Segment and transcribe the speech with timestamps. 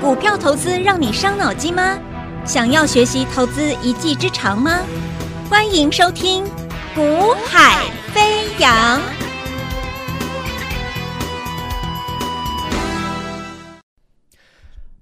[0.00, 1.98] 股票投资让你伤脑筋吗？
[2.46, 4.78] 想要学习投资一技之长吗？
[5.50, 6.44] 欢迎收听
[6.94, 9.00] 《股海飞扬》。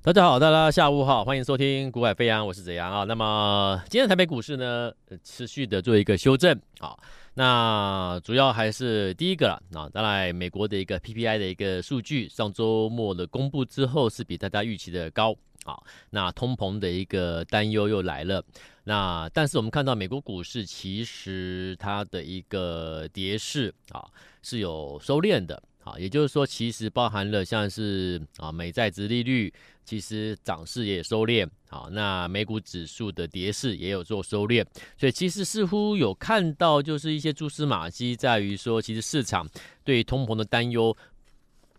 [0.02, 3.04] 大家好，大家下午好，欢迎收听《股海飞扬》，我是子阳啊。
[3.04, 4.90] 那么今天台北股市呢，
[5.22, 6.96] 持续的做一个修正啊。
[7.38, 15.76] 那主要还是第一个了那，当然美国的一个 PPI 的一个数据，上周末的公布之后是比大家预期的高啊。
[16.08, 18.42] 那通膨的一个担忧又来了。
[18.84, 24.08] 那但是我们看到美国股市其实它的一个跌势啊
[24.42, 25.62] 是有收敛的。
[25.86, 29.52] 啊，也就是说，其实包含了像是啊美债殖利率，
[29.84, 31.48] 其实涨势也收敛。
[31.68, 34.66] 好，那美股指数的跌势也有做收敛，
[34.98, 39.48] 所以其实似乎有看到，就是一些蛛丝马迹，在于说，其实市场
[39.84, 40.96] 对通膨的担忧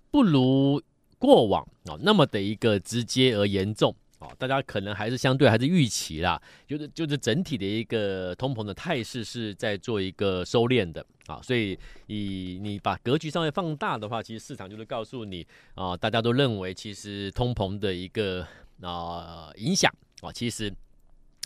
[0.10, 0.82] 不如
[1.20, 3.94] 过往啊那么的一个直接而严重。
[4.20, 18.44] 哦，大家可能还是相对还是预期啦，就是就是整体的一个通膨的态势是在做一个收敛的啊，所以以你把格局稍微放大的话，其实市场就是告诉你啊，大家都认为其实通膨的一个
[18.82, 20.74] 啊影响啊，其实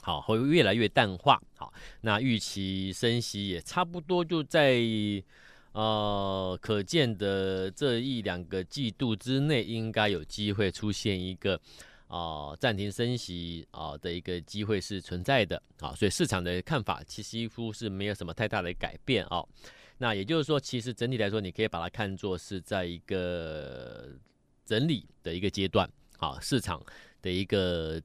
[0.02, 1.42] 好会越来越淡化。
[1.58, 4.80] 好，那预期升息也差不多就在
[5.74, 11.60] 呃可见的这一两个季度之内，应该有机会出现一个。
[12.12, 19.42] 啊，暂停升息啊的一个机会是存在的啊，所以市场的看法其实几乎是没有什么太大的改变啊。
[19.98, 24.10] 那也就是说，其实整体来说，你可以把它看作是在一个
[24.66, 26.38] 整理的一个阶段啊。
[26.42, 26.84] 市场
[27.22, 28.02] 的一个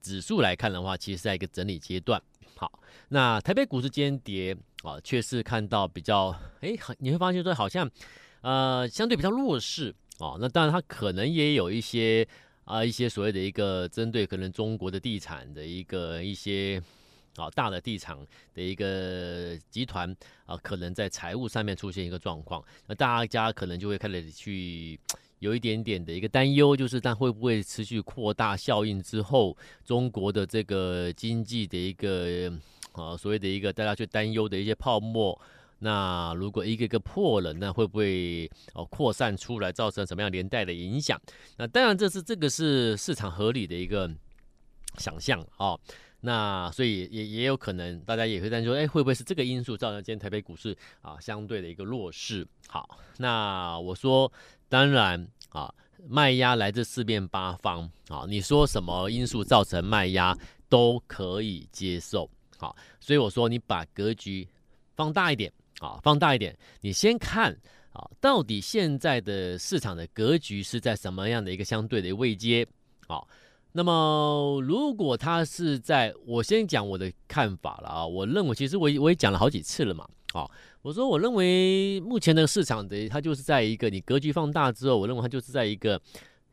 [0.00, 2.18] 指数来看的话，其实在一个整理阶段。
[2.56, 2.80] 好，
[3.10, 7.90] 那台北股市今天跌啊，却是看到比较哎，你会发现说好像
[8.40, 10.36] 呃相对比较弱势啊。
[10.40, 12.26] 那当然，它可能也有一些。
[12.70, 16.80] 啊，一些所谓的一个针对可能中国的地产的一个一些
[17.34, 18.16] 啊大的地产
[18.54, 20.16] 的一个集团
[20.46, 24.96] 啊，可能在财务上面出现一个状况，那大家可能就会开始去
[25.40, 32.52] 有一点点的一个担忧，就是但会不会持续扩大效应之后，中国的这个经济的一个
[32.92, 35.36] 啊所谓的一个大家去担忧的一些泡沫。
[35.82, 41.20] 那如果一个个破了，那会不会哦扩散出来，造成什么样连带的影响？
[41.56, 44.10] 那当然，这是这个是市场合理的一个
[44.98, 45.80] 想象哦。
[46.20, 52.46] 那所以也也有可能，大家也会担心说，哎，会不会是这个因素造成今天台北股市啊相对的一个弱势？
[52.68, 54.30] 好，那我说，
[54.68, 55.74] 当然啊，
[56.06, 60.36] 卖压来自四面八方啊，你说什么因素造成卖压
[60.68, 62.28] 都可以接受。
[62.58, 64.46] 好，所以我说，你把格局
[64.94, 65.50] 放大一点。
[65.80, 67.50] 啊，放大一点，你先看
[67.94, 72.66] 啊，到底现在的市场的格局是在什么样的一个相对的位阶？
[73.08, 73.26] 好，
[73.72, 80.46] 那么如果它是在，我先讲我的看法了啊，我认为其实我我也讲了好几次了嘛，啊，
[80.82, 85.98] 我说我认为目前的市场的它就是在一个你格局放大之后，我认为它就是在一个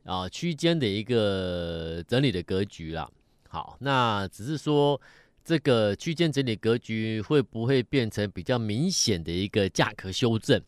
[0.05, 3.11] 啊区间的一个整理的格局了。
[3.49, 4.99] 好，那只是说。
[5.47, 10.61] 这个区间整理格局会不会变成比较明显的一个价格修正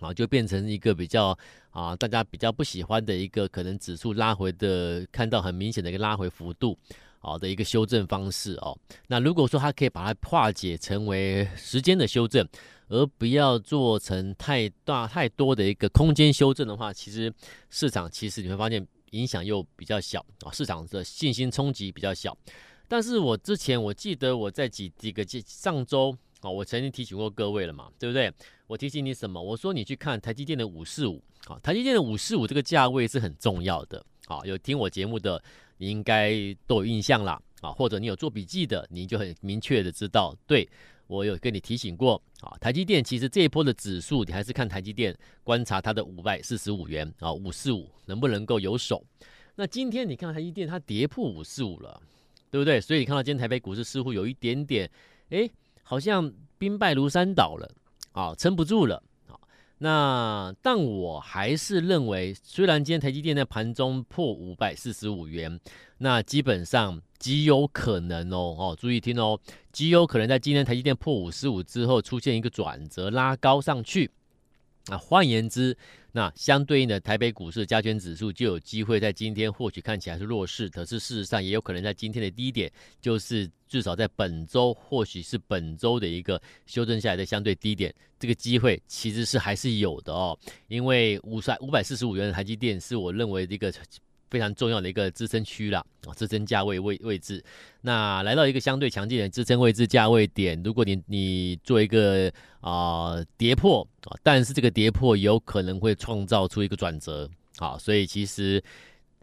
[0.00, 0.12] 啊？
[0.12, 1.38] 就变成一个比较
[1.70, 6.76] 啊，大家比较不喜欢的一个可能指数拉回的，看到很明显的一个拉回幅度
[7.20, 8.76] 啊的一个修正方式哦。
[9.06, 12.44] 那如果说它可以把它化解成为时间的修正，
[12.88, 17.32] 而不要做成太大太多的一个空间修正的话，其实
[17.70, 22.36] 市场其实你会发现影响又比较小啊，市场的信心冲击比较小。
[22.92, 28.30] 但是我之前我记得我在几几个上周啊，我曾经提醒过各位了嘛，对不对？
[28.66, 29.42] 我提醒你什么？
[29.42, 34.40] 我说你去看台积电的五四五啊，台积电的五四五这个价位是很重要的啊。
[34.44, 35.42] 有听我节目的，
[35.78, 36.34] 你应该
[36.66, 40.68] 都有印象啦啊，或者你有做笔记的，你就很明确的知道，对，
[41.06, 42.54] 我有跟你提醒过啊。
[42.60, 49.02] 台积电其实这一波的指数，你还是看台积电，观察它的五百四十五元啊，五四五能不能够有手？
[49.54, 51.98] 那今天你看台积电它跌破五四五了。
[52.52, 52.78] 对不对？
[52.78, 54.88] 所以你看到今天台北股市似乎有一点点，
[55.30, 55.48] 哎，
[55.82, 57.66] 好像兵败如山倒了，
[58.12, 59.40] 啊，撑不住了，啊，
[59.78, 65.58] 那但我还是认为，虽然今天台积电在盘中破五百四十五元，
[65.96, 69.40] 那基本上极有可能哦，哦，注意听哦，
[69.72, 74.10] 极有可能在今天台积电破五十五之后出现一个转折拉高上去。
[74.88, 75.76] 那换言之，
[76.10, 82.70] 那相对应的台北股市加权指数就有机会在今天或许看起来是弱势，可是事实上也有可能在今天的低点，
[83.00, 90.36] 就是至少在本周或许是本周的一个修正下来的相对低点，这个机会其实是还是有的哦。
[90.66, 93.72] 因为五百五百四十五元的台积电是我认为这个
[94.32, 97.44] 非常重要的一个支撑区了啊，支撑价位位位置。
[97.82, 108.64] 那来到一个相对强劲的支撑位置价位点，如果你你做一个啊、跌破啊，但是这个跌破有可能会创造出一个转折，啊，所以其实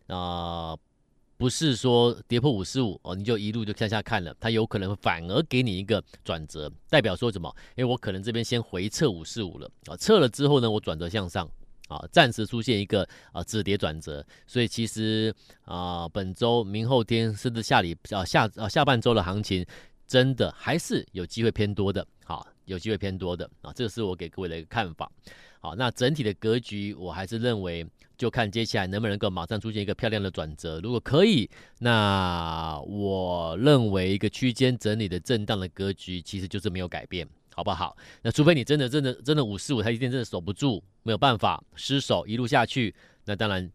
[0.05, 0.77] 啊。
[1.39, 7.49] 不是说跌破五十五哦，你就一路就向下看了，它有可能反而给你一个转折，代表说什么？
[7.77, 11.49] 因为我可能这边先回撤五十五了啊，撤了之后呢，我转折向上
[11.89, 19.65] 啊，暂时出现一个啊止跌转折，所以其实啊，本周、明后天甚至下礼啊下啊下半周的行情，
[20.07, 25.11] 真的还是有机会偏多的，好，有机会偏多的啊，这个是我给各位的一个看法。
[25.61, 27.85] 好，那整体的格局，我还是认为，
[28.17, 30.79] 就看接下来能不能够马上出现一个漂亮的转折。
[30.79, 31.49] 如果可以，
[31.79, 37.27] 那我认为一个区间整理的震荡的格局，其实就是没有改变，
[37.59, 37.97] 好不好？
[38.21, 42.95] 那除非你真的、真的、真的五四五，台一定真的守不住，没有办法失守一路下去，
[43.25, 43.69] 那当然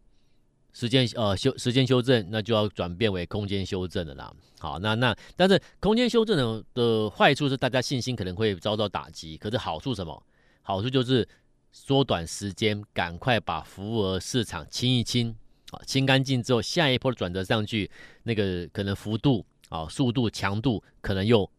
[0.72, 4.32] 时间呃修时间修正，那就要转变为空间修正了啦。
[4.58, 9.36] 好，那那但是空间修正的的坏处是，大家信心可能会遭到打击。
[9.36, 10.26] 可是好处什么？
[10.62, 11.28] 好处就是。
[11.76, 15.34] 缩短时间，赶快把浮额市场清一清，
[15.72, 17.90] 啊，清干净之后，下一波转折上去，
[18.22, 21.50] 那个可能幅度啊、速度、强度可能又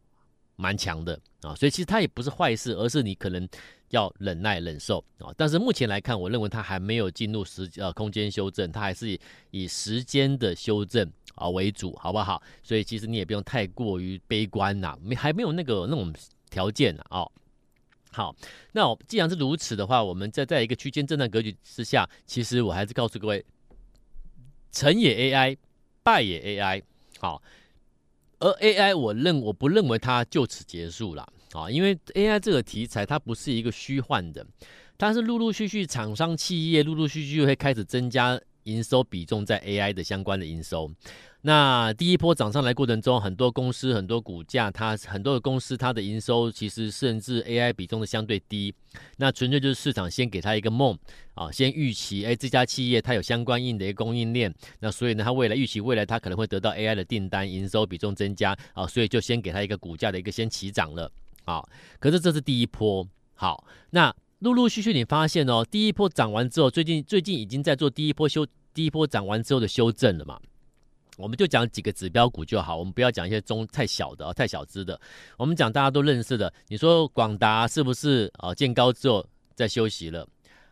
[0.56, 3.48] 蛮强的啊，所以其实它也不是坏事，而是你可能
[3.90, 5.34] 要忍耐忍受啊。
[5.36, 9.20] 但是目前来看，我认为它还没有进入时呃空间修正，它还是
[9.52, 12.42] 以时间的修正啊为主，好不好？
[12.64, 16.14] 所以其实你也不用太过于悲观呐，没还没有那个那种
[16.50, 17.26] 条件啊。
[18.12, 18.34] 好，
[18.72, 23.46] 那既然是如此的话，我们在在一个区间震荡格局之下，其实我还是告诉各位，
[24.72, 25.58] 成也 AI，
[26.02, 26.82] 败也 AI。
[27.20, 27.42] 好，
[28.46, 34.46] 而 AI 我认我不认为它就此结束了啊，因为 AI 这个题材它不是一个虚幻的，
[35.00, 40.92] 它是陆陆续续厂商企业陆陆续续会开始增加营收比重在 AI 的相关的营收。
[41.48, 48.74] 那第一波涨上来过程中，很多公司、很多股价，它很多的公司，它的营收其实甚至 AI 比重的相对低。
[49.18, 50.98] 那纯粹就是市场先给它一个梦
[51.36, 61.12] 啊，先预期，哎，这家企业它有相关应的一个供应链，那所以呢，它未来预期未来它可能会得到 AI 的订单，营收比重增加啊，所以就先给它一个股价的一个先起涨了
[61.44, 61.64] 啊。
[62.00, 70.40] 可是这是第一波，好，那陆陆续续你发现哦，第一波涨完之后，最近最近已经在做第一波修，第一波涨完之后的修正了嘛。
[71.18, 75.00] 我们就讲几个指标股就好，我们不要讲一些中太小的啊，太小资的。
[75.38, 78.54] 我们讲大家都认识的，你说广达是不是啊？
[78.54, 80.28] 见高之后在休息了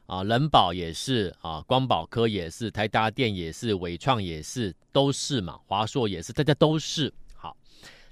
[0.05, 0.23] 啊？
[0.23, 5.59] 人保也是啊，光宝科也是，台达电也是，伟创也是，都是嘛。
[5.65, 7.55] 华硕也是，大家都是好。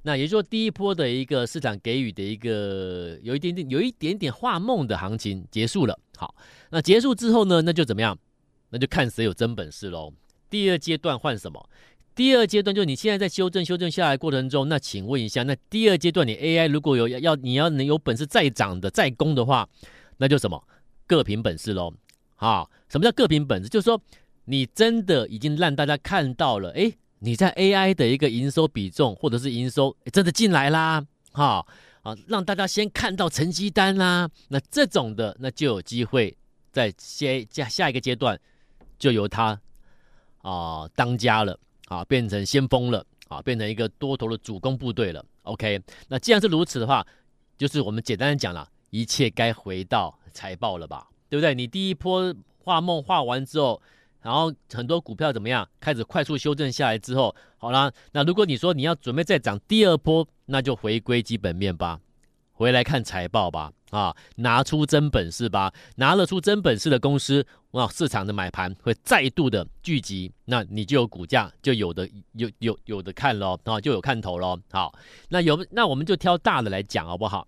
[0.03, 5.99] 那也就是说，第一波的一个市场给予的一个有一点点、有一点点画梦的行情结束了。
[6.17, 6.33] 好，
[6.69, 7.61] 那结束之后呢？
[7.61, 8.17] 那就怎么样？
[8.69, 10.13] 那就看谁有真本事喽。
[10.49, 11.69] 第二阶段换什么？
[12.13, 19.67] 第二阶段就是你现在在修正修正下来过程中，那请问一下，那第二阶段你 AI 如果有要你要能有本事再涨的再攻的话，
[20.17, 20.61] 那就什么
[21.07, 21.93] 各凭本事喽。
[22.35, 23.69] 啊，什么叫各凭本事？
[23.69, 24.01] 就是说
[24.45, 31.65] 你真的已经让大家看到了，哎，你在 AI 的一个营收比重或者是营收真的进来啦，哈
[32.01, 36.35] 啊，让大家先看到成绩单啦，那这种的那就有机会
[36.71, 38.39] 在下下下一个阶段
[38.97, 39.59] 就由他
[40.41, 41.57] 啊当家了。
[41.91, 45.23] 啊，变成先锋了啊，变成一个多头的主攻部队了。
[45.43, 47.05] OK，那既然是如此的话，
[47.57, 51.53] 就是我们简单的讲了，一切该回到财报了吧，对不对？
[51.53, 53.81] 你第一波画梦画完之后，
[54.21, 61.99] 然后很多股票怎么样，开始快速修正下来之后，好了，那如果你说你要准备再涨第二波，那就回归基本面吧。
[62.53, 74.59] 回来看财报吧，啊，拿出真本事吧，拿得出真本事的公司，哇，市场的买盘会再度的聚集，那你就有股价就有的有有有的看喽，啊，就有看头喽。
[74.71, 74.93] 好，
[75.29, 77.47] 那有那我们就挑大的来讲好不好？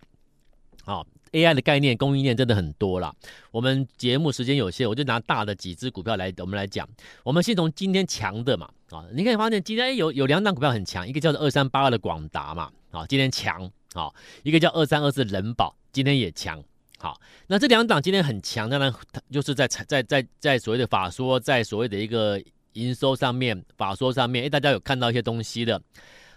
[0.84, 3.14] 好，AI 的概念供应链真的很多啦。
[3.50, 6.88] 我们节目时间有限，我就拿大的几只股票来我们来讲。
[7.22, 13.70] 我们先从今天强的嘛，啊，你可以发现今天有有两档股票很强，一个叫做二三八二的广达嘛，啊，今天强。
[13.94, 14.12] 啊，
[14.42, 16.60] 一个叫二三二四人保，今天也强。
[17.04, 18.90] 好，那这两档今天很强，当然
[19.30, 22.42] 就是在在在在所谓的法说，在所谓的一个
[22.72, 25.78] 营收上面，法说上面，哎，大家有看到一些东西的。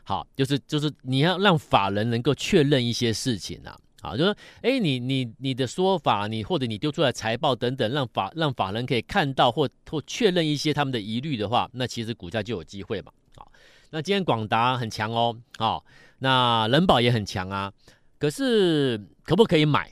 [0.03, 3.79] 好，就是就是你要让法人能够确认一些事情啊。
[4.01, 13.11] 好，就说，哎，你你你的说法，你或者你丢出来财报等等，让法让法人可以看到或或确认一些他们的疑虑的话，那其实股价就有机会嘛。
[13.37, 13.49] 好，
[13.91, 15.33] 那今天广达很强哦。
[15.57, 15.85] 好。
[16.19, 17.71] 那人保也很强啊，
[18.19, 19.89] 可是可不可以买？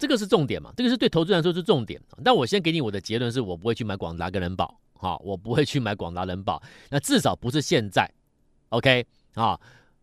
[0.00, 0.72] 这个是重点嘛？
[0.74, 2.00] 这个是对投资人来说是重点。
[2.24, 8.10] 但我先给你我的结论，是我不会去买广达跟人保哈，我不会去买广达人保，那至少不是现在
[8.70, 9.60] ，OK 啊，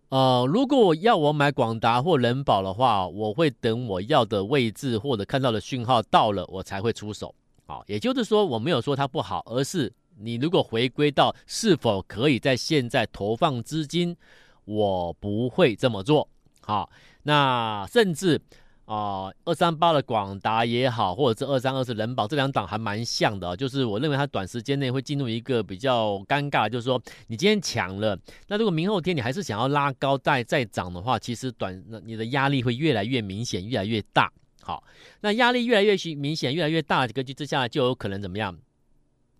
[0.10, 7.34] 呃，如果我要我买广达或人保的话，我会等我要的位置或者看到的讯号到了，我才会出手，
[7.66, 14.16] 好，也就是说我没有说它不好，而是你如果回归到是否可以在现在投放资金，
[14.64, 16.30] 我不会这么做，
[16.62, 16.88] 好，
[17.24, 18.40] 那甚至。
[18.88, 28.18] 啊，二三八的广达也好，或者是二三二四人保这两档还蛮像的，就是我认为它短时间内会进入一个比较尴尬，就是说你今天抢了，
[28.48, 34.32] 那如果明后天你还是想要拉高再再涨的话，其实短那你的压力会越来越明显，越来越大。
[34.62, 34.82] 好，
[35.20, 38.58] 那压力越来越明显，越来越大的格局之下，就有可能怎么样？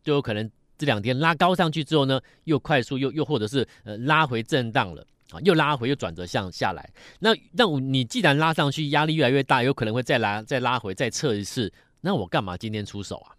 [0.04, 5.08] 就有可能这两天拉高上去之后呢，又快速又又或者是呃拉回震荡了。
[5.32, 6.90] 啊，又拉回，又转折向下来。
[7.20, 11.72] 那那你既然拉上去，压力越来越大，有可能会再拉，再拉回，再测一次。
[12.02, 13.36] 那我干嘛今天出手啊？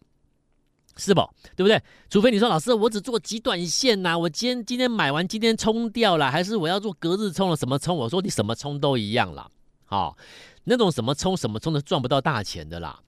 [0.97, 1.21] 是不？
[1.55, 1.81] 对不对？
[2.11, 7.57] 除非你说老师，我只做极短线呐，我今天今天买完，今天冲掉了，还是我要做隔日冲了？
[7.57, 7.97] 什么冲？
[7.97, 9.49] 我说你什么冲都一样啦。
[9.85, 10.19] 好，
[10.65, 13.01] 那种什么冲什么冲的赚不到大钱的啦。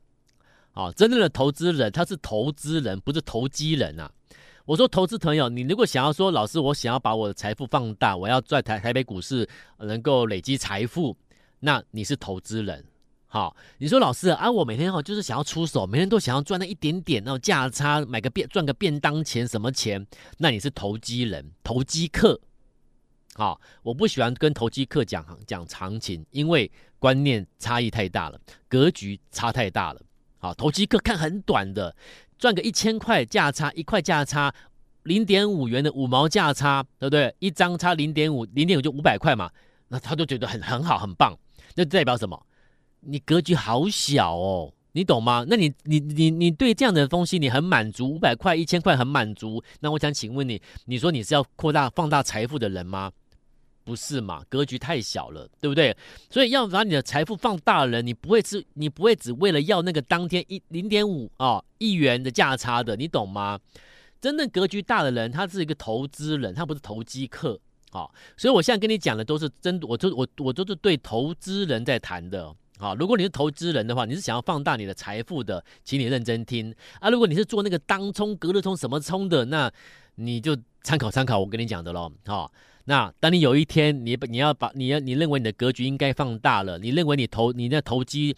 [0.70, 4.10] 好，真正的投资人他是投资人，不是投机人啊。
[4.70, 9.48] 我说，投资朋友，你如果想要说，老师，我想要把我的财富放大，我要在台台北股市
[9.78, 11.16] 能够累积财富，
[11.58, 12.84] 那你是投资人。
[13.26, 20.06] 好，你说老师啊，我每天哈就是想要出手，每天都想要赚那一点点那种价差，买个便赚个便当钱什么钱，
[20.38, 22.40] 那你是投机人、投机客。
[23.34, 30.00] 好，我不喜欢跟投机客讲讲行情，因为观念差异太大了，格局差太大了。
[30.38, 31.92] 好，投机客看很短的。
[32.40, 34.52] 赚个一千块价差，一块价差，
[35.02, 37.32] 零点五元的五毛价差，对不对？
[37.38, 39.50] 一张差零点五，零点五就五百块嘛，
[39.88, 41.38] 那他就觉得很很好，很棒。
[41.74, 42.46] 那代表什么？
[43.00, 45.44] 你格局好小哦，你懂吗？
[45.48, 49.62] 那你你你你对这样的东西你很满足，五百块、一千块很满足。
[49.80, 53.12] 那我想请问你，你说你是要扩大放大财富的人吗？
[53.90, 54.44] 不是嘛？
[54.48, 55.96] 格局太小了，对不对？
[56.30, 63.58] 所以要把你的财富放大的人，你不会是，你不会只为了要那个当天一零点五啊亿元的价差的，你懂吗？
[64.20, 67.58] 真正格局大的人，他是一个投资人，他不是投机客
[67.90, 68.06] 啊。
[68.36, 72.94] 所以我现在跟你讲的都是真，我就我我都是对投资人在谈的啊。
[72.94, 77.10] 如果你是投资人的话，你是想要放大你的财富的，请你认真听啊。
[77.10, 79.72] 如果你是做那个当冲、隔日冲什么冲的，那
[80.14, 82.52] 你就参考参考我跟你讲的喽，好。
[82.90, 88.36] 那当你有一天你你要把你要你认为你的格局应该放大了，你认为你投你那投机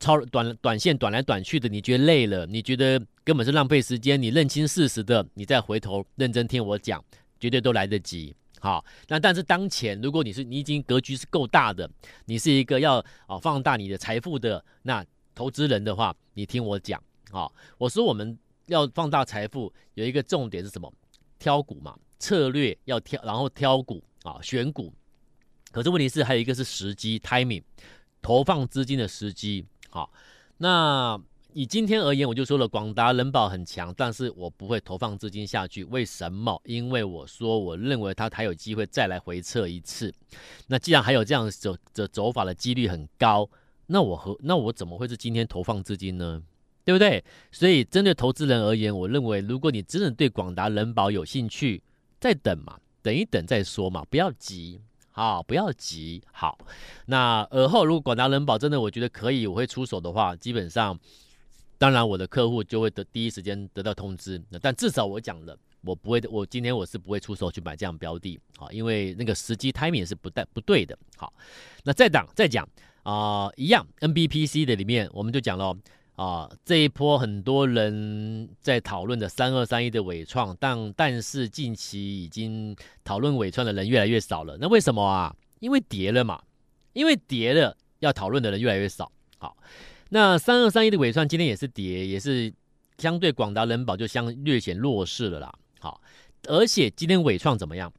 [0.00, 7.00] 超短短线短来短去的，你觉得累了，你觉得根本是浪费时间，你认清事实的，你再回头认真听我讲，
[7.38, 8.34] 绝对都来得及。
[8.58, 11.88] 好，那但是当前如果你是你已经格局是够大的，
[12.24, 17.00] 你是一个要啊放大你的财富的那投资人的话，你听我讲。
[17.30, 20.92] 好，我说我们要放大财富有一个重点是什么？
[21.38, 21.96] 挑股嘛。
[22.18, 24.92] 策略要挑，然后挑股啊，选股。
[25.72, 27.62] 可是问题是还有一个是时机 （timing），
[28.22, 29.64] 投放资金的时机。
[29.90, 30.10] 好，
[30.58, 31.20] 那
[31.52, 35.84] 以今天而言，我就说了，广达人保很强，但是我不会投放资金下去。
[35.84, 36.60] 为什么？
[36.64, 40.12] 因为我说我认为它还有机会再来回测一次。
[40.66, 43.48] 那既然还有这样走的走法的几率很高，
[43.86, 46.42] 那我和那我怎么会是今天投放资金呢？
[46.84, 47.24] 对不对？
[47.50, 51.82] 所以针对投资人而言，我认为如果你真的对广达人保有兴趣，
[52.26, 54.80] 再等嘛，等一等再说嘛，不要急，
[55.12, 56.58] 好，不要急，好。
[57.04, 60.98] 那而后如果广达人保真的我觉得可以，我会出手的话，基本上，
[61.78, 64.42] 当然我的客户就会得第一时间得到通知。
[64.60, 70.98] 但至少我讲了，我不会，我今天我是不会出手去买这样标的，好，因为那个时机 timing 是不带不对的。
[71.16, 71.32] 好，
[71.84, 72.68] 那再讲再讲
[73.04, 75.78] 啊、一样 NBPC 的里面我们就讲了。
[76.16, 84.56] 啊，这一波很多人在讨论的三二三一的纬创，但但是近期已经讨论纬创的人越来越少了。
[84.58, 85.36] 那为什么啊？
[85.60, 86.42] 因为跌了嘛，
[86.94, 89.12] 因为跌了，要讨论的人越来越少。
[89.36, 89.54] 好，
[90.08, 92.50] 那三二三一的纬创今天也是跌，也是
[92.96, 95.54] 相对广达人保就相略显弱势了啦。
[95.80, 96.00] 好，
[96.48, 97.92] 而且今天纬创怎么样？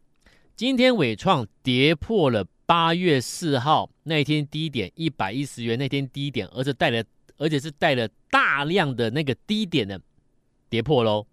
[0.56, 7.06] 今天纬创跌破了八月四号那天低点一百一十元那天低点，而且带来。
[7.38, 10.00] 而且是带了大量的那个低点的
[10.70, 11.26] 跌破喽，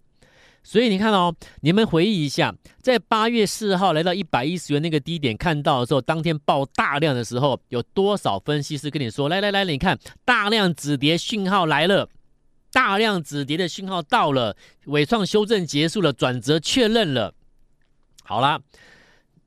[0.62, 12.08] 所以你看哦，你们回忆一下，在八月四号来到一百一十元那个低点看到的时候，当天爆大量的时候，有多少分析师跟你说：“来来来，你看大量止跌讯号来了，
[12.72, 14.56] 大量止跌的讯号到了，
[14.86, 17.34] 尾创修正结束了，转折确认了。”
[18.22, 18.60] 好啦，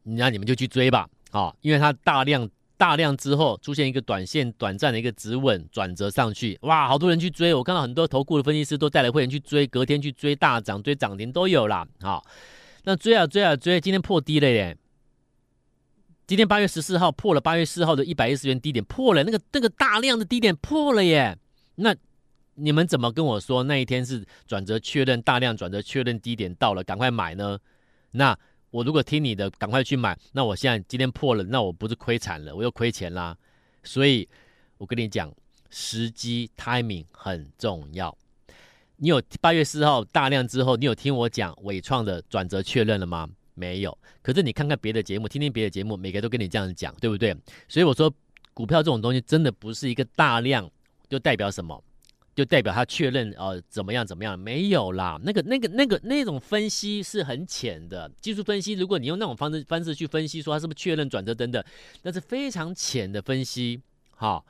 [0.04, 2.50] 那你们就去追吧，啊，因为它大量。
[2.77, 11.88] 大量之后出现一个短线短暂的一个止稳转折上去，哇，好多人去追，我看到很多投顾的分析师都带来会员去追，隔天去追大涨、追涨停都有啦。
[12.01, 12.24] 好，
[12.84, 14.77] 那追啊追啊追，今天破低了耶！
[16.27, 21.38] 今天八月十四号破了八月四号的一百一十元低点，破了那个那个大量的低点破了耶！
[21.75, 21.96] 那
[22.55, 27.57] 你们怎么跟我说那一天是转折确认大量转折确认低点到了，赶快买呢？
[28.12, 28.38] 那？
[28.70, 30.18] 我如果听你的，赶快去买。
[30.34, 33.38] 那我现在今天破了，那我不是亏惨了，我又亏钱啦。
[33.84, 34.28] 所以，
[34.78, 35.34] 我跟你讲，
[35.70, 38.16] 时机 timing 很重要。
[38.98, 43.30] 你有八月四号大量之后，你有听我讲伟创的转折确认了吗？
[43.54, 43.98] 没有。
[44.22, 47.36] 可是你看看别的节目，听听别的节目，每个都跟你这样讲，对不对？
[47.68, 48.14] 所以我说，
[48.54, 50.70] 股票这种东西真的不是一个大量
[51.08, 51.84] 就代表什么。
[52.38, 54.38] 就代表他确认呃怎么样怎么样？
[54.38, 58.74] 没有啦，那个那个那个那种分析是很浅的技术分析。
[58.74, 61.63] 如果你用那种方式方式去分析，说他是不是确认转折等等，
[62.03, 63.82] 那是非常浅的分析。
[64.12, 64.46] 好，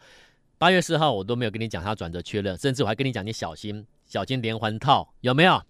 [0.57, 5.63] 八月四号我都没有跟你讲他转折确认，甚至我还跟你讲你小心小心连环套有没有？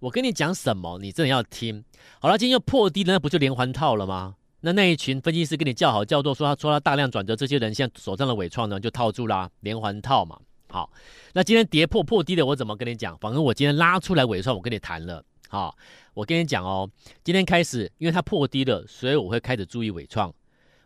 [0.00, 0.98] 我跟你讲什么？
[0.98, 1.84] 你真的要听。
[2.18, 4.34] 好了，今天又破低了，那不就连环套了吗？
[4.62, 10.36] 那那一群分析师跟你叫好叫座，说他说他大量转折，这些人现在手上的纬创呢就套住啦，连环套嘛。
[10.70, 10.90] 好，
[11.34, 13.18] 那今天跌破破低的，我怎么跟你讲？
[13.18, 15.24] 反正我今天拉出来尾算，我跟你谈了。
[15.48, 15.76] 好，
[16.14, 16.88] 我跟你讲哦，
[17.24, 20.32] 今天开始，因为它破低了，所以我会开始注意尾创，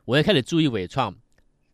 [0.07, 1.15] 我会开始注意尾创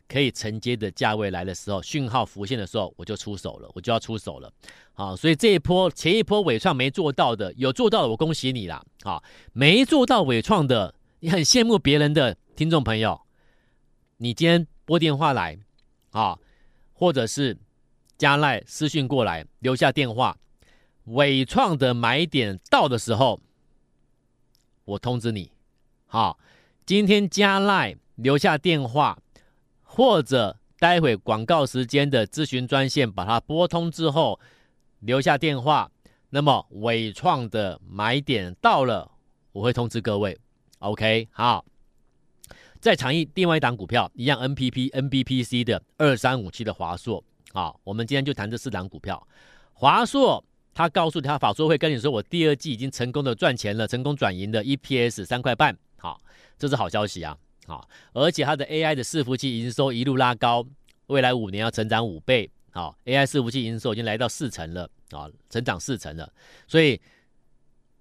[0.09, 4.53] 可以承接的价位来的时候，讯号浮现的时候，我就出手了，我就要出手了。
[4.93, 8.85] 好，所以这一波前一波尾创没做到的，有做到的，我恭喜你啦。
[9.05, 13.21] 好，没做到尾创的，你很羡慕别人的听众朋友，
[14.17, 15.57] 你今天拨电话来，
[16.11, 16.37] 啊，
[16.93, 17.57] 或者是。
[18.21, 20.37] 加赖私讯过来，留下电话。
[21.05, 23.41] 伟创的买点到的时候，
[24.85, 25.51] 我通知你。
[26.05, 26.39] 好，
[26.85, 29.19] 今天加赖留下电话，
[29.83, 34.39] 或者待会广告时间的咨询专线把它拨通之后，
[34.99, 35.91] 留下电话。
[36.29, 39.11] 那么伟创的买点到了，
[39.53, 40.39] 我会通知各位。
[40.81, 41.65] OK，好。
[42.79, 47.25] 再讲一另外一档股票，一样 NPP NBPC 的二三五七的华硕。
[47.53, 49.27] 好，我们今天就谈这四档股票。
[49.73, 55.77] 华硕，他告诉他法说会跟你说，我第二季已经成功的赚钱了，成功转盈的 EPS 三块半。
[55.97, 56.21] 好，
[56.59, 57.37] 这是好消息啊。
[57.67, 60.65] 好，而且它的 AI 的伺服器营收一路拉高，
[61.07, 62.51] 未来五年要成长五倍。
[62.73, 66.33] 好，AI 伺服器营收已经来到四成了，啊，成长四成了。
[66.69, 67.01] 所以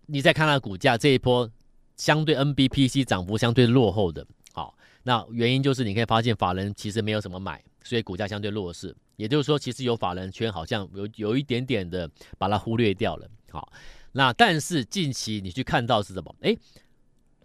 [0.05, 1.49] 你再看它的股价这一波，
[1.95, 4.25] 相对 NBPC 涨幅相对落后的。
[4.53, 8.95] 好，那原因就是你可以发现法人其实没有什么买，所以股价相对弱势。
[9.19, 13.29] 也就是说，其实有法人圈好像有有一点点的把它忽略掉了。
[13.51, 13.69] 好，
[14.13, 16.34] 那但是近期你去看到是什么？
[16.39, 16.58] 诶，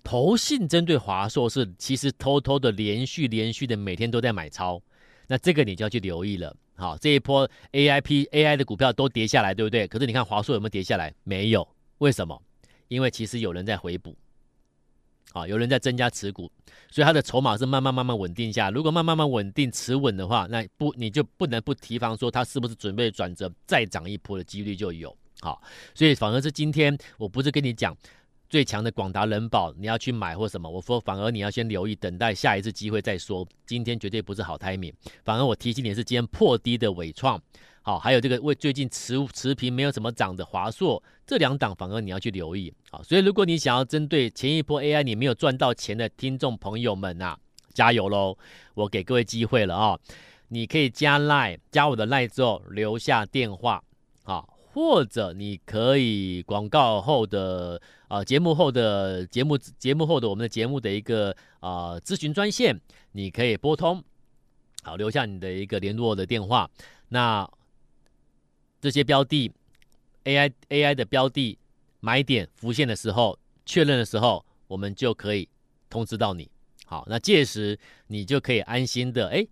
[0.05, 4.81] 投信针对华硕是其实偷偷的连续连续的每天都在买超，
[5.27, 6.57] 那这个你就要去留意了。
[6.77, 9.89] 好，这一波 AIP AI 的股票都跌下来，对不对？
[9.89, 11.13] 可是你看华硕有没有跌下来？
[11.25, 11.67] 没有，
[11.99, 12.41] 为什么？
[12.87, 14.17] 因为其实有人在回补。
[15.35, 16.49] 啊，有人在增加持股，
[16.91, 18.71] 所以它的筹码是慢慢慢慢稳定下。
[18.71, 25.15] 如果慢慢慢稳定持稳的话，那不你就不能不提防说它是不是准备转折再涨一波的几率就有。
[25.41, 25.61] 好，
[25.93, 27.95] 所以反而是今天我不是跟你讲
[28.49, 33.45] 最强的广达人保你要去买或什么，我说反而你要先留意，等待下一次机会再说。
[33.67, 34.95] 今天绝对不是好 timing，
[35.25, 37.43] 反而我提醒你是今天破低的纬创。
[37.87, 42.73] 好，还有这个为最近持持平没有怎么涨的华硕，这两档反而你要去留意。
[42.91, 47.39] 好，所以如果你想要针对前一波 AI 你没有赚到钱的听众朋友们呐、啊，
[47.75, 48.39] 加油喽！
[48.73, 49.99] 我给各位机会了啊、
[50.49, 53.85] 你可以加 Line，加我的 Line 之后留下电话，
[54.23, 62.81] 好，或者你可以广告后的啊节目后的节目节目后的我们的节目的一个啊咨询专线，
[63.13, 64.03] 你可以拨通，
[64.83, 66.71] 好，留下你的一个联络的电话，
[67.11, 67.47] 那。
[68.85, 69.51] 这些标的
[70.25, 71.59] ，AI AI 的标的
[72.01, 75.49] 买点浮现的时候，确认的时候，我们就可以
[75.89, 76.51] 通知到你。
[76.85, 79.47] 好，那届时你就可以安心的哎，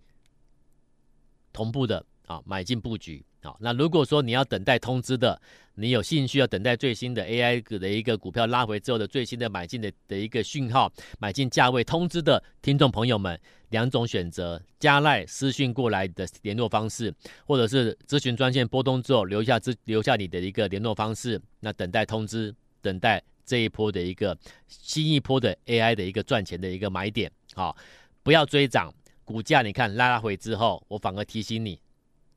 [1.51, 3.25] 同步的啊买进布局。
[3.41, 5.41] 好，那如果说你要等待通知的，
[5.75, 17.11] 你有兴趣要等待最新的 AI 的一个股票拉回之后的最新的买进的的一个讯号，买进价位通知的听众朋友们，两种选择：加赖私讯过来的联络方式，
[17.47, 27.31] 或者是咨询专线拨通之后留下资留下你的一个联络方式，那等待通知，等待这一波的一个新一波的 AI 的一个赚钱的一个买点。
[27.55, 27.75] 好，
[28.21, 31.79] 不要追涨，股价你看拉拉回之后，我反而提醒你。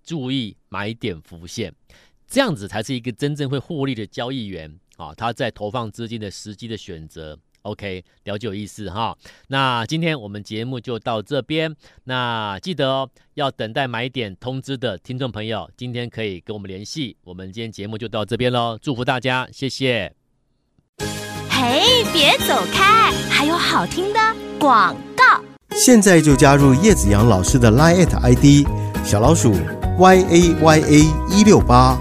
[0.02, 1.74] 注意买点浮现，
[2.28, 5.14] 这样子才是一个真正会获利的交易员啊！
[5.16, 9.16] 他在投放资金的时机的选择 OK，了解有意思哈。
[9.48, 11.74] 那今天我们节目就到这边。
[12.04, 17.16] 那记得哦，要等待买点通知的听众朋友，今天可以跟我们联系。
[17.24, 20.12] 我们今天节目就到这边喽，祝福大家，谢谢。
[21.50, 24.20] 嘿，别走开，还有好听的
[24.60, 25.42] 广告。
[25.70, 28.66] 现在就加入叶子阳老师的 Line ID
[29.04, 29.52] 小老鼠
[29.98, 32.00] Y A Y A 一六八，